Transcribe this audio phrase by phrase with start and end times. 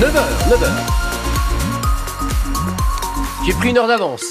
[0.00, 0.06] 9h,
[0.48, 0.70] 9h.
[3.44, 4.24] J'ai pris une heure d'avance.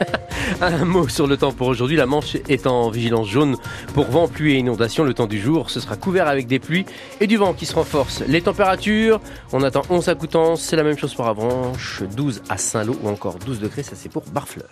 [0.60, 1.96] Un mot sur le temps pour aujourd'hui.
[1.96, 3.56] La Manche est en vigilance jaune
[3.94, 5.04] pour vent, pluie et inondation.
[5.04, 6.86] Le temps du jour, ce sera couvert avec des pluies
[7.20, 8.24] et du vent qui se renforce.
[8.26, 9.20] Les températures,
[9.52, 13.08] on attend 11 à Coutances, c'est la même chose pour Avranches, 12 à Saint-Lô ou
[13.08, 14.66] encore 12 degrés, ça c'est pour Barfleur.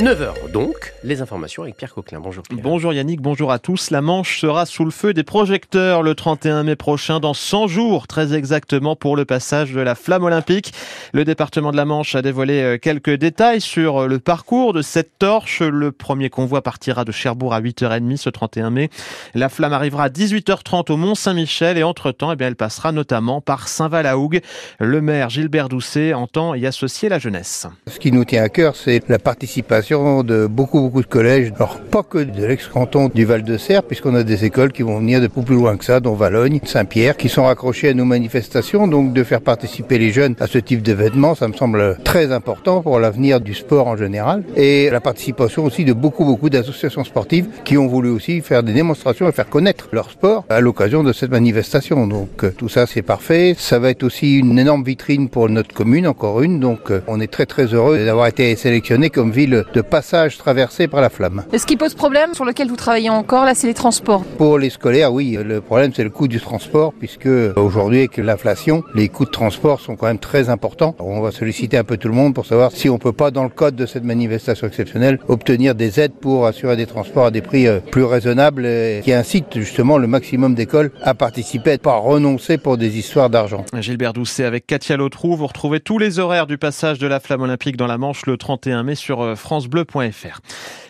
[0.00, 2.20] 9h donc, les informations avec Pierre Coquelin.
[2.20, 2.62] Bonjour Pierre.
[2.62, 3.90] Bonjour Yannick, bonjour à tous.
[3.90, 8.06] La Manche sera sous le feu des projecteurs le 31 mai prochain, dans 100 jours,
[8.06, 10.72] très exactement pour le passage de la flamme olympique.
[11.12, 14.80] Le département de la Manche a dévoilé euh, quelques détails sur euh, le parcours de
[14.80, 15.60] cette torche.
[15.60, 18.88] Le premier convoi partira de Cherbourg à 8h30 ce 31 mai.
[19.34, 23.68] La flamme arrivera à 18h30 au Mont-Saint-Michel et entre-temps, eh bien, elle passera notamment par
[23.68, 24.40] Saint-Val-à-Hougue.
[24.78, 27.66] Le maire Gilbert Doucet entend y associer la jeunesse.
[27.86, 31.52] Ce qui nous tient à cœur, c'est la participation de beaucoup, beaucoup de collèges.
[31.56, 35.26] Alors, pas que de l'ex-canton du Val-de-Serre, puisqu'on a des écoles qui vont venir de
[35.26, 38.86] plus loin que ça, dont Valogne, Saint-Pierre, qui sont raccrochés à nos manifestations.
[38.86, 42.82] Donc, de faire participer les jeunes à ce type d'événement, ça me semble très important
[42.82, 44.44] pour l'avenir du sport en général.
[44.54, 48.72] Et la participation aussi de beaucoup, beaucoup d'associations sportives qui ont voulu aussi faire des
[48.72, 52.06] démonstrations et faire connaître leur sport à l'occasion de cette manifestation.
[52.06, 53.56] Donc, euh, tout ça, c'est parfait.
[53.58, 56.60] Ça va être aussi une énorme vitrine pour notre commune, encore une.
[56.60, 60.88] Donc, euh, on est très, très heureux d'avoir été sélectionné comme ville de passage traversé
[60.88, 61.44] par la flamme.
[61.56, 64.24] Ce qui pose problème, sur lequel vous travaillez encore, là, c'est les transports.
[64.38, 68.82] Pour les scolaires, oui, le problème c'est le coût du transport, puisque aujourd'hui avec l'inflation,
[68.94, 70.94] les coûts de transport sont quand même très importants.
[70.98, 73.44] On va solliciter un peu tout le monde pour savoir si on peut pas, dans
[73.44, 77.42] le cadre de cette manifestation exceptionnelle, obtenir des aides pour assurer des transports à des
[77.42, 81.96] prix euh, plus raisonnables, et qui incitent justement le maximum d'écoles à participer, à pas
[81.96, 83.64] renoncer pour des histoires d'argent.
[83.80, 87.42] Gilbert Doucet avec Katia Lotrou, vous retrouvez tous les horaires du passage de la flamme
[87.42, 90.38] olympique dans la Manche le 31 mai sur euh, France bleu.fr.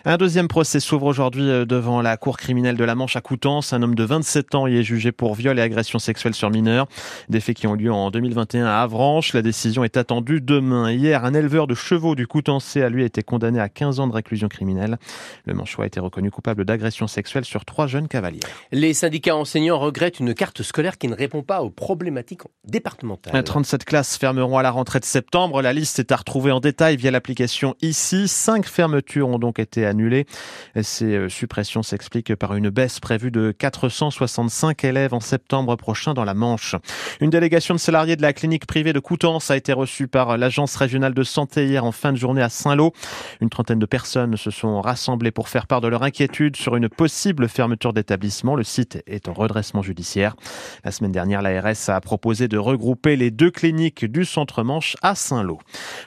[0.03, 3.71] Un deuxième procès s'ouvre aujourd'hui euh, devant la cour criminelle de la Manche à Coutances.
[3.71, 6.87] Un homme de 27 ans y est jugé pour viol et agression sexuelle sur mineurs.
[7.29, 9.33] Des faits qui ont lieu en 2021 à Avranches.
[9.33, 10.91] La décision est attendue demain.
[10.91, 14.13] Hier, un éleveur de chevaux du Coutancé a lui été condamné à 15 ans de
[14.13, 14.97] réclusion criminelle.
[15.45, 18.39] Le Manchois a été reconnu coupable d'agression sexuelle sur trois jeunes cavaliers.
[18.71, 23.43] Les syndicats enseignants regrettent une carte scolaire qui ne répond pas aux problématiques départementales.
[23.43, 25.61] 37 classes fermeront à la rentrée de septembre.
[25.61, 28.27] La liste est à retrouver en détail via l'application ici.
[28.27, 29.90] Cinq fermetures ont donc été
[30.81, 36.23] Ces euh, suppressions s'expliquent par une baisse prévue de 465 élèves en septembre prochain dans
[36.23, 36.75] la Manche.
[37.19, 40.75] Une délégation de salariés de la clinique privée de Coutances a été reçue par l'agence
[40.75, 42.93] régionale de santé hier en fin de journée à Saint-Lô.
[43.41, 46.89] Une trentaine de personnes se sont rassemblées pour faire part de leur inquiétude sur une
[46.89, 48.55] possible fermeture d'établissement.
[48.55, 50.35] Le site est en redressement judiciaire.
[50.83, 55.59] La semaine dernière, l'ARS a proposé de regrouper les deux cliniques du centre-Manche à Saint-Lô.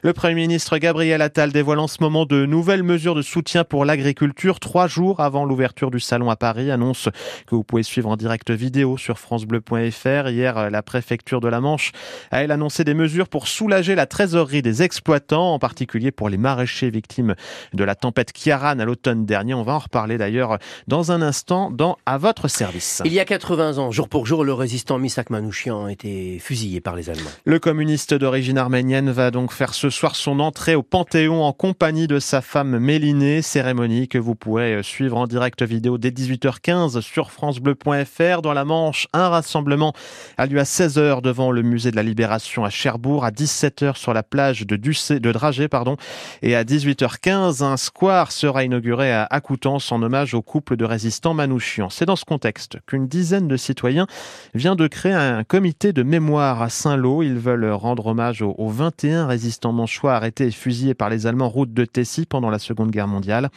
[0.02, 3.73] Le Premier ministre Gabriel Attal dévoile en ce moment de nouvelles mesures de soutien pour
[3.82, 6.70] l'agriculture trois jours avant l'ouverture du salon à Paris.
[6.70, 7.08] Annonce
[7.46, 10.28] que vous pouvez suivre en direct vidéo sur francebleu.fr.
[10.28, 11.92] Hier, la préfecture de la Manche
[12.30, 16.36] a elle annoncé des mesures pour soulager la trésorerie des exploitants, en particulier pour les
[16.36, 17.34] maraîchers victimes
[17.72, 19.54] de la tempête Kiaran à l'automne dernier.
[19.54, 23.02] On va en reparler d'ailleurs dans un instant dans À votre service.
[23.04, 26.80] Il y a 80 ans, jour pour jour, le résistant Misak Manouchian a été fusillé
[26.80, 27.30] par les Allemands.
[27.44, 32.06] Le communiste d'origine arménienne va donc faire ce soir son entrée au Panthéon en compagnie
[32.06, 37.30] de sa femme Mélinée, cérémonie que vous pourrez suivre en direct vidéo dès 18h15 sur
[37.30, 38.42] francebleu.fr.
[38.42, 39.94] Dans la Manche, un rassemblement
[40.36, 44.12] a lieu à 16h devant le musée de la Libération à Cherbourg, à 17h sur
[44.12, 45.96] la plage de, Ducé, de Dragé, pardon,
[46.42, 51.32] et à 18h15, un square sera inauguré à Coutances en hommage au couple de résistants
[51.32, 51.88] Manouchian.
[51.88, 54.06] C'est dans ce contexte qu'une dizaine de citoyens
[54.52, 57.22] vient de créer un comité de mémoire à Saint-Lô.
[57.22, 61.48] Ils veulent rendre hommage aux, aux 21 résistants manchois arrêtés et fusillés par les Allemands
[61.48, 63.48] route de Tessy pendant la Seconde Guerre mondiale.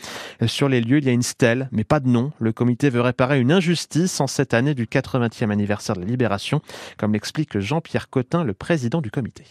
[0.45, 2.31] Sur les lieux, il y a une stèle, mais pas de nom.
[2.39, 6.61] Le comité veut réparer une injustice en cette année du 80e anniversaire de la Libération,
[6.97, 9.43] comme l'explique Jean-Pierre Cotin, le président du comité.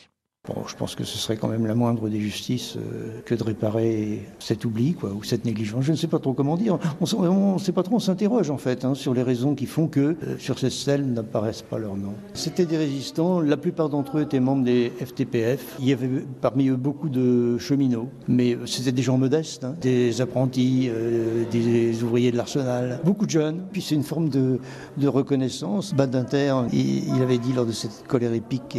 [0.69, 4.27] Je pense que ce serait quand même la moindre des justices euh, que de réparer
[4.39, 5.85] cet oubli ou cette négligence.
[5.85, 6.79] Je ne sais pas trop comment dire.
[7.01, 9.89] On ne sait pas trop, on s'interroge en fait hein, sur les raisons qui font
[9.89, 12.15] que euh, sur cette stèle n'apparaissent pas leurs noms.
[12.35, 15.77] C'était des résistants, la plupart d'entre eux étaient membres des FTPF.
[15.81, 16.09] Il y avait
[16.41, 22.03] parmi eux beaucoup de cheminots, mais c'était des gens modestes, hein, des apprentis, euh, des
[22.03, 23.63] ouvriers de l'arsenal, beaucoup de jeunes.
[23.73, 24.59] Puis c'est une forme de,
[25.07, 25.95] reconnaissance.
[25.95, 28.77] Badinter, il, il, avait dit lors de cette colère épique,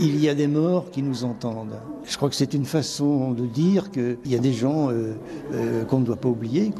[0.00, 1.78] il y a des morts qui nous entendent.
[2.04, 5.14] Je crois que c'est une façon de dire qu'il y a des gens euh,
[5.52, 6.72] euh, qu'on ne doit pas oublier.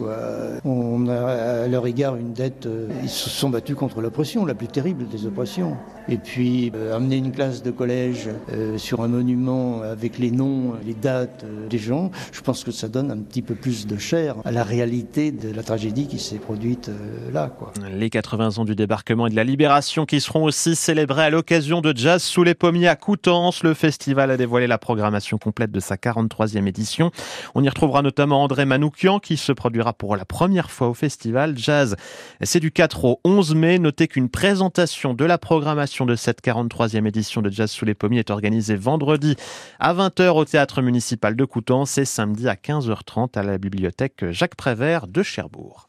[0.64, 2.66] On a à leur égard une dette.
[2.66, 5.76] Euh, ils se sont battus contre l'oppression, la plus terrible des oppressions.
[6.08, 8.28] Et puis amener une classe de collège
[8.76, 13.12] sur un monument avec les noms, les dates des gens, je pense que ça donne
[13.12, 16.90] un petit peu plus de chair à la réalité de la tragédie qui s'est produite
[17.32, 17.52] là.
[17.92, 21.80] Les 80 ans du débarquement et de la libération qui seront aussi célébrés à l'occasion
[21.80, 23.62] de Jazz sous les pommiers à Coutances.
[23.62, 23.74] Le
[24.12, 27.10] festival a dévoilé la programmation complète de sa 43e édition.
[27.54, 31.56] On y retrouvera notamment André Manoukian qui se produira pour la première fois au festival.
[31.56, 31.96] Jazz,
[32.42, 33.78] c'est du 4 au 11 mai.
[33.78, 38.18] Notez qu'une présentation de la programmation de cette 43e édition de Jazz sous les pommiers
[38.18, 39.34] est organisée vendredi
[39.80, 44.56] à 20h au théâtre municipal de Coutances et samedi à 15h30 à la bibliothèque Jacques
[44.56, 45.88] Prévert de Cherbourg.